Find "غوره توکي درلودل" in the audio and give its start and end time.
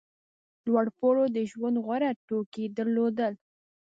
1.85-3.33